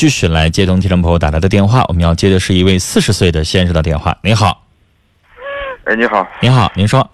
[0.00, 4.16] 继续来接通听众朋友打来的电话，我们要接的是一位四十岁的先生的电话。
[4.22, 4.66] 您好，
[5.84, 7.06] 哎，你好，您好，您说，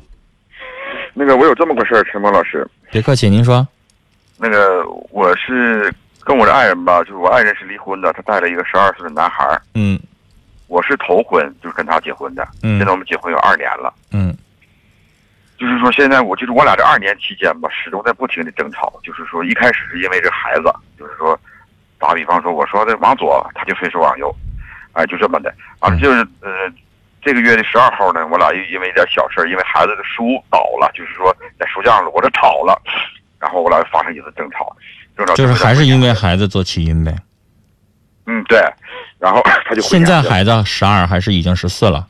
[1.13, 3.67] 那个我有这么个事儿，陈峰老师，别客气，您说，
[4.39, 9.99] 那个我是跟我的爱人吧，就是我爱人是离婚的，他带了一个十二岁的男孩儿，嗯。
[10.69, 12.79] 我是头婚，就是跟他结婚的，嗯。
[12.79, 14.33] 现在我们结婚有二年了，嗯。
[15.59, 21.37] 就是说现在我就是我俩这二年期间吧，始终在不停的争吵，就是说一开始是因为这孩子，就是说
[22.07, 24.35] 打比方说我说的往左，他就非说往右，
[24.93, 26.51] 哎，就这么的，完了就是呃。
[27.23, 32.81] 这个月的十二号呢，我俩又因为一点小事儿，因为孩子的书倒了，就是说在书架上我这吵了，
[33.41, 34.77] 然后我俩发生一次争吵，
[35.17, 37.13] 争吵就是还是因为孩子做起因呗。
[38.27, 38.61] 嗯对，
[39.19, 42.07] 然后 他就现在孩子十二还是已经十四了？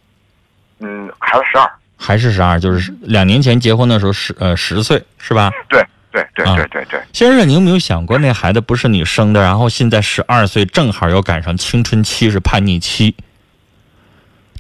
[0.81, 2.61] 嗯孩子十二，还是十二？
[2.61, 5.51] 就是两年前结婚的时候十呃十岁是吧？
[5.71, 5.83] 对
[6.17, 13.15] 对对啊对对对，先生，你有没有想过，那孩子不是你生的，然后现在十二岁，正好又赶上青春期，是叛逆期，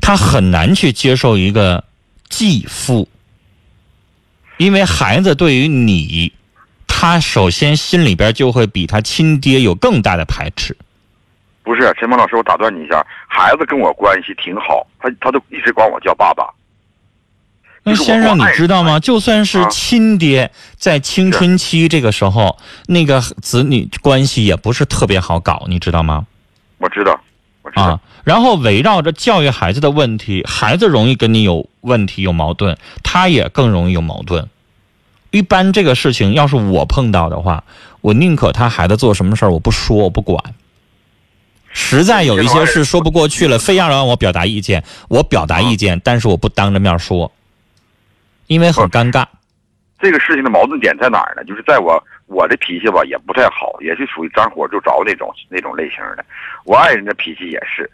[0.03, 1.83] 他很难去接受一个
[2.29, 3.09] 继父，
[4.59, 6.31] 因为孩子对于你，
[6.87, 10.77] 他首先心里边就会比他亲爹有更大的排斥。
[11.63, 16.53] 不是陈鹏老师，我打断你一下，孩子跟我关系挺好，他他都一直管我叫爸爸。
[17.89, 18.99] 那先生，你知道吗？
[18.99, 26.27] 就算是啊亲爹，在青春期这个时候，那个子女关系也不是特别好搞，你知道吗？
[26.79, 27.21] 我知道，
[27.63, 34.49] 我知道，啊，然后围绕着教育孩子的问题，孩子容易跟你有问题、有矛盾，他也更容易有矛盾。
[35.31, 37.63] 一般这个事情要是我碰到的话，
[38.01, 40.43] 我宁可他孩子做什么事儿我不说，我不管。
[41.71, 47.31] 实在有一些事说不过去了，非要让我表达意见，我表达意见，但是我不当着面说，
[48.47, 49.25] 因为很尴尬。
[49.99, 51.43] 这个事情的矛盾点在哪儿呢？
[51.45, 56.25] 就是在我我的脾气吧也不太好，也是属于张火就着那种那种类型的。
[56.65, 57.91] 我爱人的脾气也是，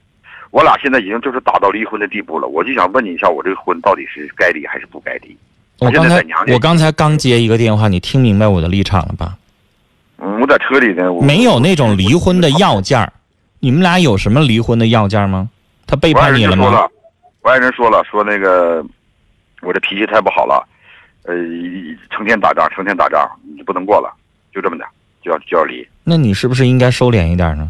[0.51, 2.49] 我俩现在已经就是打到离婚的地步了。
[2.49, 5.37] 我就想问你一下，我这个婚到底是该离还是不该离？
[5.79, 9.37] 我刚才我刚才刚接一个电话，你听明白我的立场了吧？
[10.19, 13.13] 嗯，我在车里呢，没有那种离婚的要件儿，
[13.61, 15.49] 你们俩有什么离婚的要件吗？
[15.87, 16.65] 他背叛你了吗？
[16.65, 16.91] 人说了，
[17.43, 18.85] 我爱人说了，说那个
[19.63, 20.67] 我这脾气太不好了，
[21.25, 21.35] 呃，
[22.11, 24.13] 成天打仗，成天打仗，你就不能过了，
[24.53, 24.85] 就这么的，
[25.23, 25.87] 就要就要离。
[26.05, 27.69] 那你是不是应该收敛一点呢？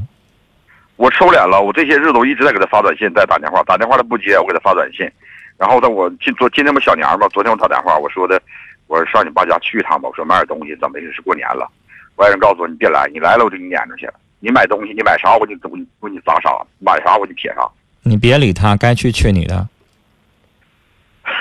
[0.97, 5.11] 我收敛了，我这些日子我一直在给他发短信，在打电话，打电话他不接，我给他发短信。
[5.59, 8.41] 然后呢，我今昨今天不小年嘛，昨天我打电话，我说的，
[8.87, 11.71] 我说上你爸家去一趟吧，我说买点东西，怎么的是过年了。
[12.17, 14.15] 我爱人告诉我你别来，你来了我就给你撵出去了。
[14.41, 17.69] 你买东西，你买啥我就我给你我给你砸啥，买啥我就撇啥。
[18.03, 19.69] 你别理他，该去去你的。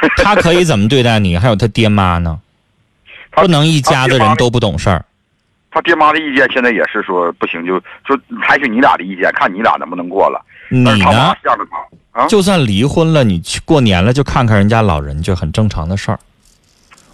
[0.18, 1.38] 他可以怎么对待你？
[1.38, 2.40] 还有他爹妈呢？
[3.32, 5.06] 不能一家子人都不懂事儿。
[5.70, 10.44] 他爹妈的意见现在也是说不行，就就采取你俩的意见，看你俩能不能过了。
[10.70, 11.36] 你呢？
[11.44, 11.66] 向着
[12.12, 16.20] 他啊，就算离婚了，你去过年了就看看人家老人，就很正常的事儿。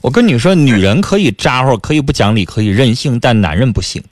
[0.02, 4.04] 我跟你说，女人可以咋呼，可以不讲理，可以任性，但男人不行。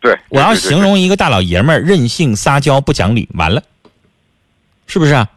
[0.00, 3.62] 对，我要形容一个大老爷们儿任性、撒娇、不讲理，完了，
[4.86, 5.28] 是不是啊？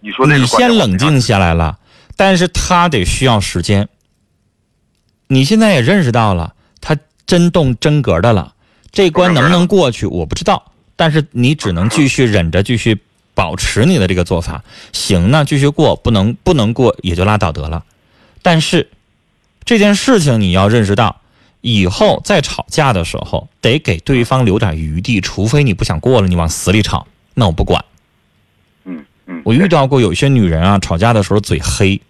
[0.00, 1.78] 你说那你先冷静下来了，
[2.16, 3.88] 但是他得需要时间。
[5.28, 8.54] 你现在也认识到了，他真动真格的了，
[8.90, 12.98] 这关能不能过去我不知道，但是你只能继续忍着，继续
[13.34, 14.64] 保持你的这个做法。
[14.92, 17.84] 行呢，继续过；不能不能过也就拉倒得了。
[18.42, 18.90] 但是
[19.64, 21.20] 这件事情你要认识到，
[21.60, 27.84] 以后再吵架的时候得给对方留点余地，除非你不想过了，你往死里吵，那我不管。
[29.44, 32.00] 我遇到过有些女人啊，吵架的时候嘴黑，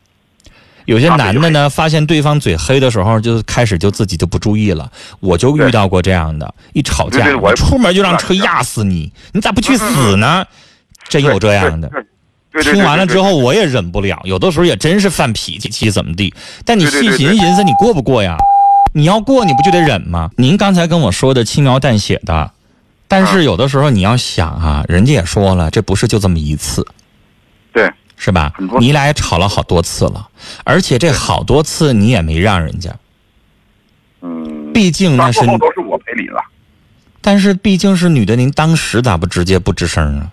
[0.87, 4.91] 有些男的呢，发现对方嘴黑的时候，就开始就自己就不注意了。
[5.21, 10.45] 我就遇到过这样的，一吵架我出门就让车压死你，你咋不去死呢？
[11.09, 11.91] 真有这样的。
[12.63, 16.35] 听完了之后，我也忍不了，有的时候也真是犯脾气，气怎么地？
[16.65, 18.37] 但你细寻寻思，你过不过呀？
[18.93, 20.31] 你要过，你不就得忍吗？
[20.37, 22.51] 您刚才跟我说的轻描淡写的，
[23.07, 26.85] 但是有的时候你要想啊，人家也说了，这不是就这么一次。
[27.73, 30.29] 对是吧你俩也吵了好多次了，
[30.65, 32.95] 而且这好多次你也没让人家，
[34.21, 36.43] 嗯，毕竟那是都是我赔礼了。
[37.23, 40.31] 但是毕竟是女的，您当时咋不直接不吱声啊？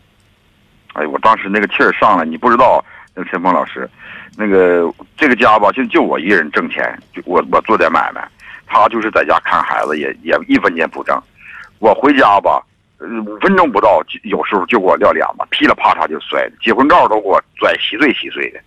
[0.94, 3.90] 哎，我当时那个气儿上来，你不知道，那陈峰老师，
[4.36, 8.28] 那个这个家吧，就就我一个人挣钱，就我我做点买卖，
[8.66, 11.22] 他就是在家看孩子，也也一分钱不挣。
[11.80, 12.64] 我回家吧，呃
[13.00, 18.60] 五分钟不到，就有时候就给我撂脸子，噼里啪嚓就摔，结婚照都给我拽稀碎稀碎的。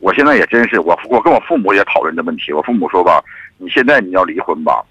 [0.00, 3.24] 我现在也真是，我我跟我父母也讨论这问题，我父母说吧，
[3.56, 4.84] 你现在你要离婚吧，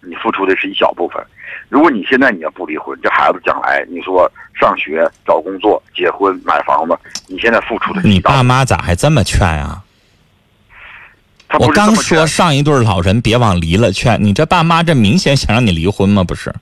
[0.00, 1.22] 你付出的是一小部分，
[1.68, 9.82] 如果你现在你要不离婚，这孩子将来你说上学、找工作、结婚、买房子，你现在付出的你爸妈咋还这么劝啊？
[11.58, 16.24] 我刚说上一对老人别往离了劝，你这爸妈这明显想让你离婚吗？
[16.24, 16.54] 不是？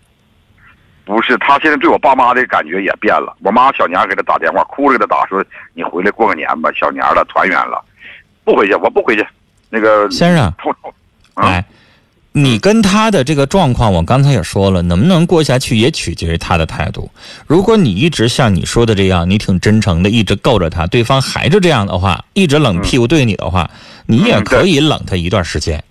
[1.06, 3.35] 不是，他现在对我爸妈的感觉也变了。
[3.44, 5.43] 我妈小年儿给他打电话，哭着给他打说
[5.73, 7.81] ：“你回来过个年吧，小年儿了，团圆了。”
[8.43, 9.25] 不回去，我不回去。
[9.70, 10.53] 那个先生，
[11.35, 11.64] 哎，
[12.32, 17.09] 你跟他的这个状况，我刚才也说了，能不能过下去也取决于他的态度。
[17.47, 23.70] 如果你一直像你说的这样，你挺真诚的，一直够着他，对方还是这样的话，一直冷屁股对你的话，
[24.06, 25.82] 你也嗯可以冷他一段时间。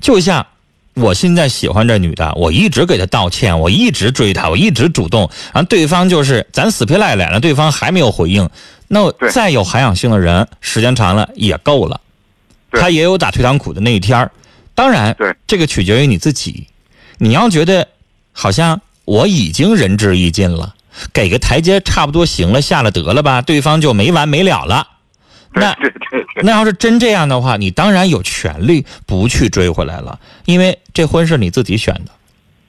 [0.00, 0.46] 就像
[0.94, 8.48] 我现在喜欢这女的，我一直给她道歉，我一直追她，我一直主动，然后对方就是咱死皮赖脸了，对方还没有回应，
[8.88, 12.00] 那再有涵养性的人，时间长了也够了。
[12.70, 14.30] 对他也有打退堂鼓的那一天儿
[14.74, 16.66] 当然，对这个取决于你自己。
[17.18, 17.86] 你要觉得
[18.32, 20.74] 好像我已经仁至义尽了，
[21.12, 24.86] 给个台阶差不多行了，下了得了吧，对方就没完没了了。
[25.54, 32.12] 那对对对对，那要是真这样的话，你当然有权利不去追回来了，因为这婚是你自己选的，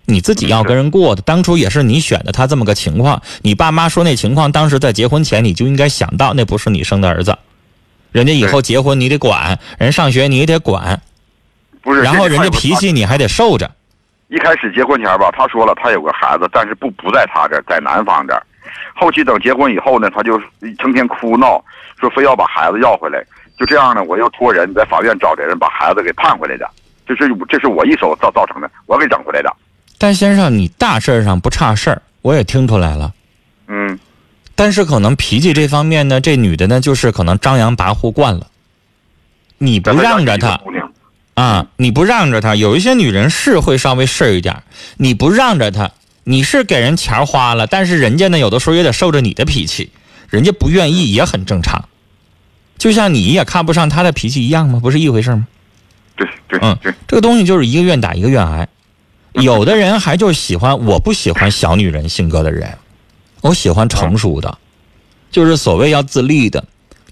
[0.06, 3.22] 你自己要跟人过的，当初也是你选的他这么个情况。
[3.44, 7.38] 你爸妈说那情况，当时在结婚前你就应该想到，那不是你生的儿子，
[8.12, 11.00] 人家以后结婚你得管，人上学你也得管，
[11.84, 12.02] 不是。
[12.02, 13.70] 然后人家脾气你还得受着。
[14.30, 18.42] 一开始结婚前吧，他说了他有个孩子，但是不不在他这儿，在男方这儿。
[18.96, 20.40] 后期等结婚以后呢，他就
[20.80, 21.64] 成天哭闹，
[22.00, 23.24] 说非要把孩子要回来。
[23.58, 26.70] 就这样呢，我又托人在法院找的人把孩子给判回来的。
[27.06, 29.54] 这是这是我一手造造成的，我给整回来的。
[29.98, 33.14] 但先生，你大事儿上不差事儿，我也听出来了。
[33.68, 34.00] 嗯，
[34.56, 38.48] 但是可能脾气这方面呢，这女的呢，就是可能张扬跋扈惯了。
[39.60, 40.60] 你不让着她
[41.36, 44.64] 啊，你不让着她，有一些女人是会稍微事儿一点，
[44.98, 45.92] 你不让着她，
[46.32, 49.92] 你是给人钱儿花了，但是人家呢，有的时候也得受着你的脾气，
[50.30, 51.90] 人家不愿意也很正常。
[52.78, 54.80] 就像你也看不上他的脾气一样吗？
[54.82, 55.46] 不是一回事吗？
[56.16, 58.66] 对对嗯对，这个东西就是一个愿打一个愿挨。
[59.34, 62.78] 有的人还就喜欢，我不喜欢小女人性格的人，
[63.42, 64.58] 我喜欢成熟的，
[65.32, 66.64] 就是所谓要自立的。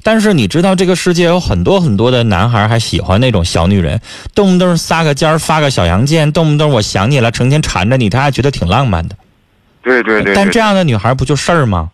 [0.02, 4.00] 但是你知道，这个世界有很多很多的男孩还喜欢那种小女人，
[4.34, 9.16] 动不动撒个尖儿发个小洋剑，动不动我想你了，成天缠着你，他还觉得挺浪漫的。
[9.82, 10.34] 对对对。
[10.34, 11.92] 对但这样的女孩不就事儿吗？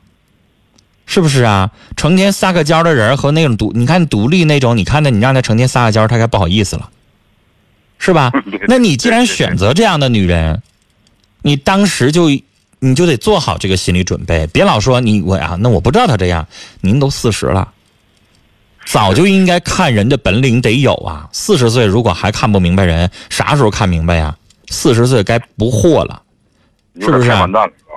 [1.07, 1.69] 是不是啊？
[1.95, 6.89] 成天撒个娇的人和那种独，你看独立那种，你看那你让他成天撒个娇，他该不好意思了，
[7.99, 8.31] 是吧？
[8.67, 10.61] 那你既然选择这样的女人，
[11.43, 12.29] 你当时就
[12.79, 16.47] 你就得做好这个心理准备，别老说你我呀，那我不知道他这样。
[16.81, 17.71] 您都四十了，
[18.85, 21.27] 早就应该看人的本领得有啊。
[21.31, 24.35] 四十岁如果还看不明白人，啥时候看明白呀？
[24.69, 26.21] 四十岁该不惑了。
[27.01, 27.31] 是不是。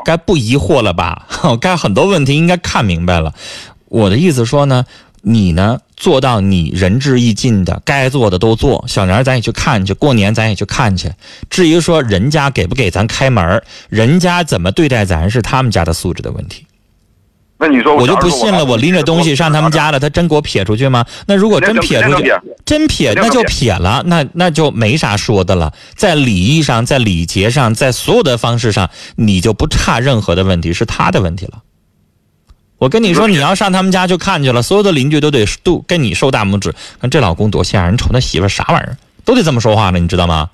[0.04, 1.26] 该不疑惑了吧？
[1.60, 3.34] 该很多问题应该看明白了。
[3.86, 4.84] 我的意思说呢，
[5.22, 8.84] 你呢做到你仁至义尽的，该做的都做。
[8.86, 11.12] 小年儿咱也去看去，过年咱也去看去。
[11.50, 16.64] 至于说人家给不给咱开门儿，人家怎么对待咱是他们家的素质的问题。
[17.60, 21.04] 那你说我就不信了，我拎着东西上他们家了，他真给我撇出去吗？
[21.26, 22.32] 那如果真撇出去，
[22.64, 25.72] 真撇那就撇了，那那就没啥说的了。
[25.96, 31.62] 在礼仪上，在礼节上，在所有的方式上，你就不差任何的问题，是他的问题了。
[32.78, 40.48] 我跟你说，你要上他们家去看去了，所有的邻居都得都跟你竖大拇指，看这老公多吓人，瞅那媳妇啥玩意儿，都得这么说话呢，你知道吗？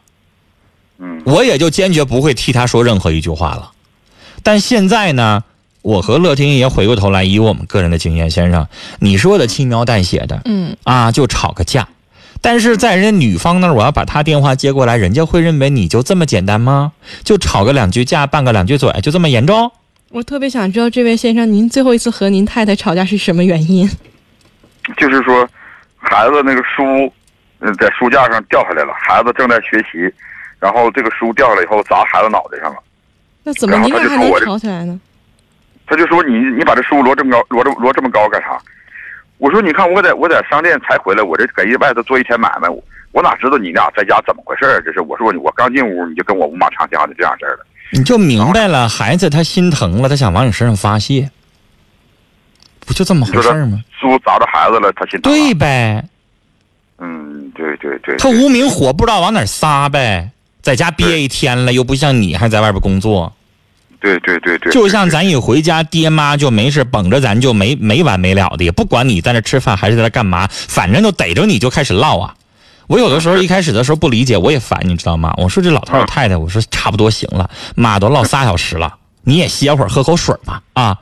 [0.99, 3.73] 嗯，我也就坚决不会替他说任何一句话了。
[4.43, 5.45] 但现在呢，
[5.85, 8.67] 我和乐天爷回过头来，以我们个人的经验，先生，
[9.01, 11.87] 你说的轻描淡写的，嗯，啊，就吵个架。
[12.41, 16.93] 但是在人家女方那儿，我要把她电话接过来，人家会认为你就这么简单吗？
[17.23, 19.71] 就吵个两句架，拌个两句嘴，就这么严重？
[20.09, 23.87] 我特别想知道这位先生，您最后一次和您太太吵架是什么原因？
[24.97, 25.47] 就是说，
[25.99, 27.13] 孩子那个书，
[27.59, 30.11] 嗯，在书架上掉下来了，孩子正在学习，
[30.59, 32.79] 然后这个书掉下来以后砸孩子脑袋上了，
[33.43, 34.99] 那怎么您俩还能吵起来呢？
[35.87, 38.59] 他就说你你把这书摞这么高，摞这摞这么高干啥？
[39.39, 44.81] 我说你看我在我在商店才回来，我这搁一外头做一天买卖，我我哪知道你俩在家怎么回事啊？
[44.85, 47.67] 这是我说我刚进屋你就跟我五马长枪的这样式儿的。
[47.93, 51.29] 你就明白了，孩子他心疼了，他想往你身上发泄，
[52.87, 53.81] 不就这么回事儿吗？
[54.01, 55.35] 书砸着孩子了，他心疼啊。
[55.35, 56.05] 对呗，
[56.99, 58.17] 嗯，对对对。
[58.17, 60.31] 他无名火不知道往哪撒呗，
[60.63, 63.33] 在家憋一天了，又不像你还在外边工作，
[64.05, 64.73] 对对对对。
[64.73, 72.35] 就像咱一回家，爹妈就没事绷着咱就没没完没了的，也不管你在那吃饭还是在那干嘛，反正就逮着你就开始唠啊。
[72.87, 75.33] 我有的时候一开始的时候不理解，我也烦，你知道吗？
[75.39, 80.99] 我说这老头老太太，我说差不多行了，妈都唠仨小时了，你也歇会儿，喝口水吧啊。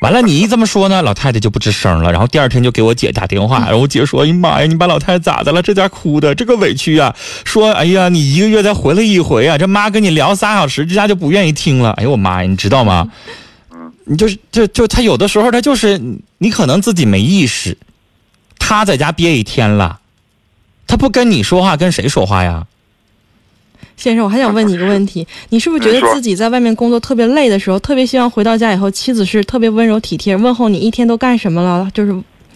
[0.00, 2.10] 完了，你一这么说呢，老太太就不吱声了。
[2.10, 5.62] 然后第二天就给我姐打电话， 然后我姐说：“哎呀妈呀，你把老太太咋的了？
[5.62, 7.14] 这家哭的，这个委屈呀！
[7.44, 11.92] 说，哎呀，你一个月才回来一回啊，这妈跟你聊仨小时，这家就不愿意听了。
[11.92, 13.08] 哎呦我妈呀，你知道吗？
[14.04, 16.00] 你就是就就他有的时候他就是
[16.38, 17.78] 你可能自己没意识，
[18.58, 20.00] 他在家憋一天了，
[20.88, 22.66] 他不跟你说话，跟谁说话呀？
[24.02, 31.88] 先生，我还想问你一个问题，你是不是觉得自己在外面工作特别累的时候，特别希望回到家以后，妻子是特别温柔体贴，问候你一天都干什么了？
[31.94, 32.12] 就是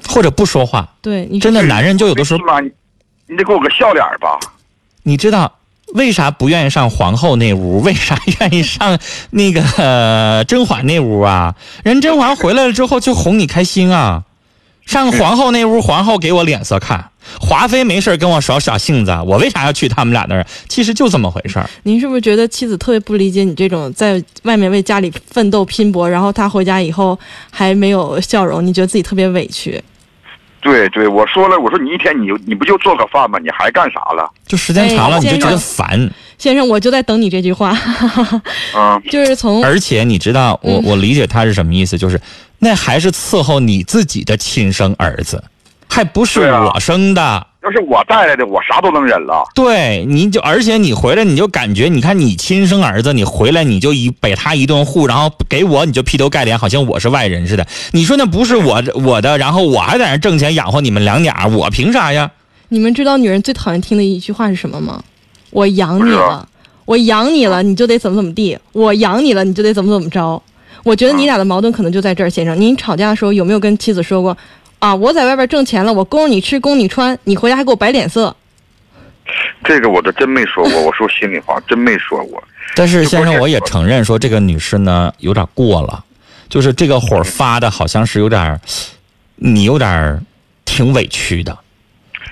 [0.09, 0.88] 或者不说话。
[1.00, 2.69] 对你真的男人就有的时候你
[3.29, 4.37] 你得给我个笑脸吧？
[5.05, 5.53] 你知道
[5.95, 7.81] 为啥不愿意上皇后那屋？
[7.81, 8.99] 为啥 愿意上
[9.31, 11.55] 那个、呃甄嬛那屋啊？
[11.85, 14.25] 人甄嬛回来了之后就哄你开心啊。
[14.87, 17.11] 上皇后那屋，皇后给我脸色看。
[17.40, 20.47] 华妃没事跟我耍耍性子，我为啥要去他们俩那儿？
[20.69, 21.69] 其实就这么回事儿。
[21.83, 27.19] 您是不是觉得妻子特别不理解你这种在外面为家里奋斗拼搏，然后他回家以后
[27.50, 29.83] 还没有笑容，你觉得自己特别委屈？
[30.61, 33.40] 对对，我说了，我说你一天你你不就做个饭吗？
[33.43, 34.31] 你还干啥了？
[34.47, 36.09] 就时间长了，哎你就觉得烦。
[36.38, 37.76] 先生，我就在等你这句话，
[38.76, 42.21] 嗯， 就是从而且你知道，我嗯我理解他是什么意思，就是
[42.58, 45.42] 那还是伺候你自己的亲生儿子，
[45.88, 47.46] 还不是我生的。
[47.62, 49.44] 要是我带来的，我啥都能忍了。
[49.52, 57.66] 对，你就而且你回来你就感觉，你看你亲生儿子，你回来你就一给他一顿护，然后给我你就劈头盖脸，好像我是外人似的。
[57.90, 62.30] 你说那不是我我的，然后我还在那挣钱养活你们两俩，我凭啥呀？
[62.68, 65.02] 你们知道女人最讨厌听的一句话是什么吗？
[65.50, 66.48] 我养你了，
[66.84, 70.40] 我养你了，你就得怎么怎么地，我养你了，你就得怎么怎么着。
[70.87, 72.61] 我觉得你俩的矛盾可能就在这儿，先生。
[72.61, 74.38] 您吵架的时候有没有跟妻子说过
[74.78, 74.95] 啊？
[74.95, 78.37] 我在外边挣钱了，我供你吃，供你穿，你回家还给我摆脸色。
[79.64, 82.40] 这个我这真没说过， 我说心里话，真没说过。
[82.76, 86.05] 但是先生，我也承认说这个女士呢有点过了，
[86.49, 88.61] 就是这个火发的好像是有点，
[89.35, 90.25] 你有点
[90.64, 91.59] 挺委屈的。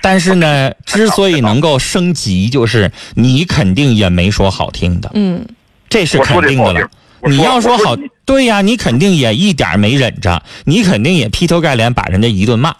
[0.01, 5.45] 但是呢， 之所以能够升级，就是你肯定也没说好听的，嗯，
[5.89, 6.89] 这是肯定的
[7.25, 12.75] 你要说好说，对呀，你肯定也一点没忍着，你肯定也劈头盖脸把人家一顿骂。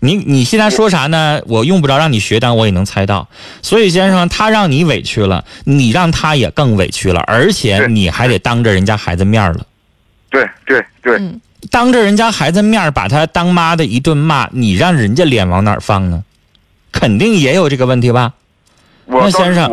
[0.00, 1.40] 你你现在说啥呢？
[1.46, 3.28] 我用不着让你学，但我也能猜到。
[3.62, 9.66] 所以先生，他让你委屈了，你让他也更委屈了，而且你还得当着人家孩子面了，
[10.30, 16.22] 对对对，嗯当着人家孩子面把他当妈的一顿骂，你让人家脸往哪儿放呢？
[16.92, 18.34] 肯定也有这个问题吧？
[19.06, 19.70] 那先生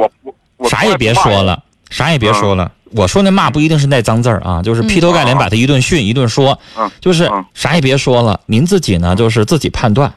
[0.69, 1.13] 啥也别。
[1.13, 2.71] 说了，啥也别说了。
[2.91, 8.39] 我说那骂不一定是带脏字儿啊，就是嗯劈头盖脸把他一顿训一顿说，嗯就是嗯啥也别说了。
[8.45, 10.13] 您自己呢，就是自己判断，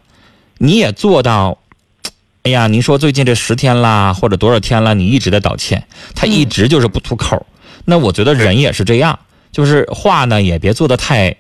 [0.58, 1.58] 你也做到。
[2.42, 5.82] 哎呀，您说最近这十天啦，或者多少天了，你一直在道歉，
[6.14, 7.46] 他一直就是不吐口。
[7.86, 9.18] 那我觉得人也是这样，
[9.50, 11.34] 就是话呢也别做的太，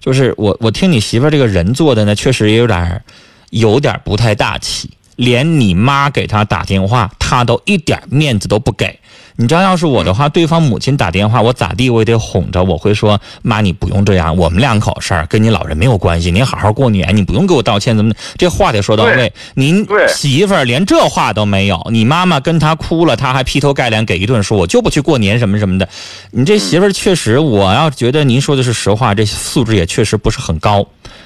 [0.00, 3.02] 就是我我听你媳妇儿这个人做的呢，确实也有点儿
[3.50, 8.98] 有点儿不太大气，连你妈给他打电话，他都一点面子都不给。
[9.40, 18.12] 你知道，要是我的话，对方母亲打电话，我咋地我也得哄着，我会说妈，你不用这样，我们两口事儿跟你老人没有关系，您好好过年，你不用给我道歉，怎么？
[18.36, 19.32] 这话得说到位。
[19.54, 25.88] 您媳妇儿连这话都没有，你妈妈跟她哭了，她还劈头盖脸给一顿说，我就不去过年什么什么的。
[26.32, 30.84] 你这媳妇儿确实，我要觉得您说的是实话，这素质也确实不是很高。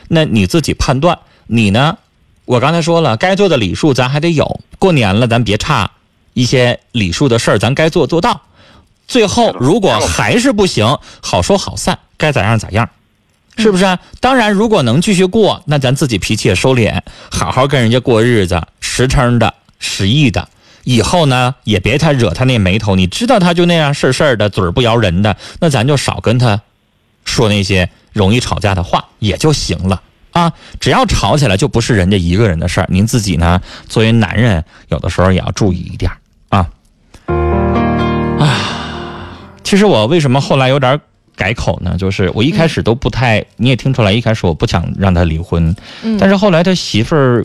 [0.09, 1.97] 那你自己判断，你呢？
[2.45, 4.61] 我刚才说了，该做的礼数咱还得有。
[4.79, 5.91] 过年了，咱别差
[6.35, 8.41] 一些礼数的事儿，咱该做做到。
[9.09, 12.89] 最后如果还是不行，好说好散，该咋样咋样，
[13.59, 13.99] 是不是啊？
[14.21, 20.49] 当然，如果能继续过，那咱自己脾气也收敛，好好跟人家过日子，实诚的、实意的。
[20.85, 22.97] 以后呢，也别他惹他那眉头。
[22.97, 26.61] 你知道他就那样事儿事儿的，嘴儿不饶人的，那咱就少跟他
[27.25, 30.53] 说那些容易吵架的话，也就行了啊。
[30.81, 32.87] 只要吵起来，就不是人家一个人的事儿。
[32.91, 36.11] 您自己呢，作为男人，有的时候也要注意一点
[39.73, 41.01] 其实我为什么后来有点
[41.35, 41.97] 改口呢？
[41.97, 47.43] 就是我一开始都不太，你也听出来，一开始我不想让他离婚，嗯，但是后来他媳妇儿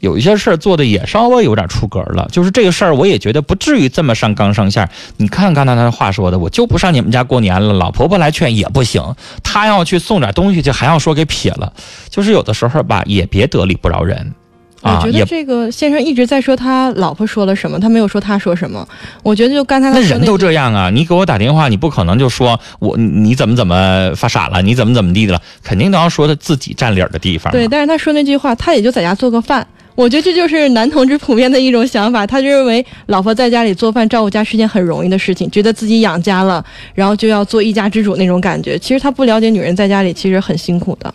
[0.00, 4.88] 有一些事儿做的也稍微有点出格了，就是这个事儿我也觉得不至于这么上纲上线。
[5.18, 9.02] 你看刚才他的话说的，我就不上你们家过年了，老婆婆来劝也不行，
[9.42, 11.70] 他要去送点东西去，还要说给撇了，
[12.08, 14.34] 就是有的时候吧，也别得理不饶人。
[14.80, 18.86] 啊，我觉得这个先生一直在说他老婆说了什么，他没有说他说什么。
[19.22, 20.88] 我觉得就刚才那人都这样啊！
[20.88, 27.52] 你给我打电话，你不可能就说我你你怎么怎么发傻了，你怎么怎么地的了，肯定都要说他自己占理儿的地方。
[27.52, 29.66] 对，但是他说那句话，他也就在家做个饭。
[29.96, 38.78] 我觉得这就是男同志普遍的一种想法，他就认为老婆在家里做饭照顾家是件很容易的事情，觉得自己养家了，然后就要做一家之主那种感觉。
[38.78, 41.12] 其实他不了解女人在家里其实很辛苦的。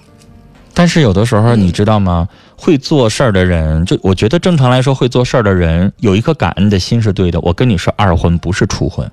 [0.74, 2.28] 但是有的时候你知道吗？
[2.64, 7.38] 会做事儿的人，就我觉得正常来说会做事儿的人有一颗感恩的心是对的。
[7.42, 9.12] 我跟你说，二婚不是初婚，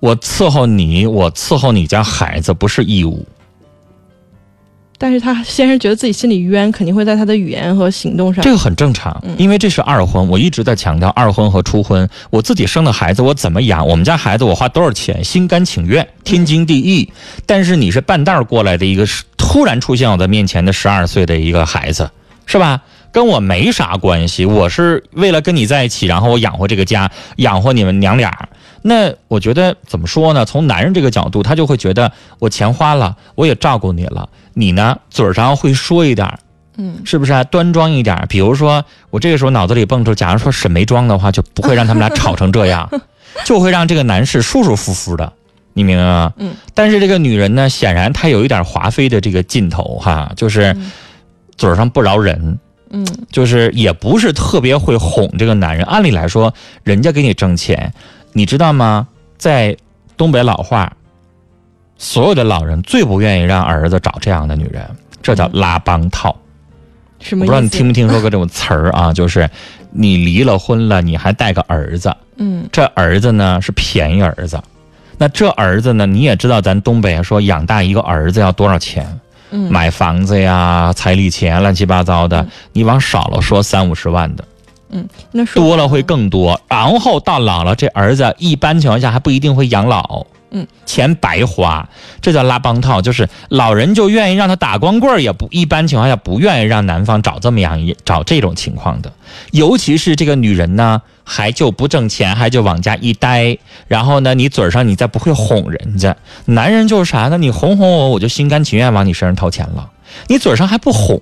[0.00, 3.26] 我伺候你，我伺候你家孩子不是义务。
[4.96, 8.42] 但是他先是觉得自己心里冤，肯定会在他的语言和行动上。
[8.42, 10.26] 这个很正常，因为这是二婚。
[10.28, 12.08] 我一直在强调二婚和初婚。
[12.30, 13.86] 我自己生的孩子，我怎么养？
[13.86, 15.22] 我们家孩子我花多少钱？
[15.22, 17.12] 心甘情愿，天经地义。
[17.44, 19.04] 但是你是半道过来的一个，
[19.36, 22.08] 突然出现我的面前的十二岁的一个孩子，
[22.52, 22.82] 是吧？
[23.10, 24.44] 跟我没啥关系。
[24.44, 28.48] 我是为了跟你在一起，然后我养活这个家，养活你们娘俩。
[28.82, 30.44] 那我觉得怎么说呢？
[30.44, 34.28] 从男人这个角度，他就会觉得我钱花了，我也照顾你了。
[34.54, 36.38] 你呢，嘴上会说一点
[36.76, 38.24] 嗯，是不是啊端庄一点？
[38.28, 42.90] 比如说，我这个时候脑子里蹦出，假如说沈眉庄的话，就不会让他们俩吵成这样，
[43.44, 45.32] 就会让这个男士舒舒服服的，
[45.74, 46.32] 你明白吗？
[46.38, 46.54] 嗯。
[46.74, 50.74] 但是这个女人呢，显然她有一点华妃的这个劲头哈，就是
[51.56, 52.58] 嘴上不饶人，
[52.90, 55.84] 嗯，就是也不是特别会哄这个男人。
[55.86, 56.52] 按理来说，
[56.84, 57.92] 人家给你挣钱。
[58.32, 59.06] 你知道吗？
[59.36, 59.76] 在
[60.16, 60.92] 东北老话，
[61.98, 64.84] 所有的老人最不愿意让儿子找这样的女人，
[65.22, 66.34] 这叫拉帮套。
[67.20, 67.44] 什么？
[67.44, 69.12] 不知道你听没听说过这种词儿啊？
[69.14, 69.48] 就是
[69.90, 74.60] 你离了婚了，你还带个儿子，嗯，这儿子呢是便宜儿子。
[75.18, 79.20] 那这儿子呢，你也知道，咱东北说养大一个儿子要多少钱？
[79.52, 82.44] 嗯，买房子呀，彩礼钱，乱七八糟的。
[82.72, 84.44] 你往少了说，三五十万的。
[84.94, 91.88] 嗯，那多了会更多，然后到老了，这儿子一般情况下还不一定会养老，嗯，钱白花，
[92.20, 99.10] 这叫拉帮套，就是老人就愿意让他打光棍也不一般情况下不愿意让男方找这么样一找这种情况的，
[99.52, 103.56] 尤其是这个女人呢，还就不挣钱，还就往家一待，
[103.88, 107.38] 然后呢，你嘴上你再不会哄人家，男人就是啥呢？
[107.38, 109.88] 你哄哄我，我就心甘情愿往你身上掏钱了，
[110.28, 111.18] 你嘴上还不哄。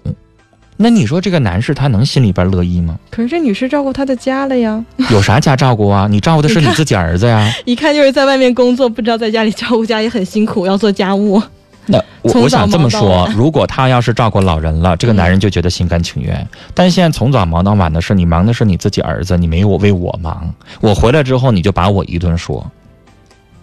[0.83, 2.99] 那你说这个男士他能心里边乐意吗？
[3.11, 6.09] 可是这女士照顾他的家了呀，有啥家照顾啊？
[6.11, 7.53] 你照顾的是你自己儿子呀？
[7.67, 11.41] 一看就是在外面工作，不知道在家里照顾家也很辛苦，要做家务。
[11.85, 16.49] 那我我想这么说，如果他要是照顾老人了，这个男人就觉得心甘情愿。
[16.73, 20.51] 但现在从早忙到晚的是，你忙的是你自己儿子，你没有为我忙。
[20.81, 22.65] 我回来之后你就把我一顿说，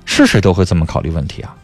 [0.06, 1.56] 是谁都会这么考虑问题啊？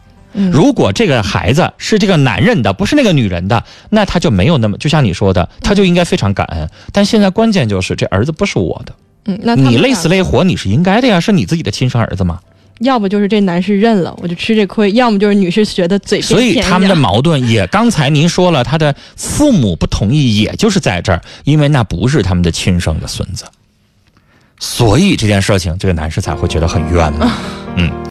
[0.52, 6.68] 如果这个孩子是这个男人的，不是那个女人的，那他就没有那么，就像你说的，他就应该非常感恩。
[6.92, 8.94] 但现在关键就是这儿子不是我的，
[9.26, 12.40] 嗯，那你累死累活你是应该的呀，是你自己的亲生儿子吗？
[12.80, 23.44] 要不就是这男士认了，我就吃这亏；要么就是女士觉得嘴所以他们的矛盾也，刚才您说了，他的父母不同意，也就是在这儿，因为那不是他们的亲生的孙子，
[24.58, 27.32] 所以这件事情这个男士才会觉得很冤嘛，
[27.78, 28.04] 嗯。